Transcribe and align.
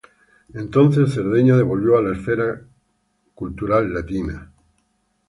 Entonces, 0.55 1.13
Cerdeña 1.13 1.55
devolvió 1.55 1.95
a 1.95 2.01
la 2.01 2.13
esfera 2.17 2.59
cultural 3.35 3.93
latina. 3.93 4.51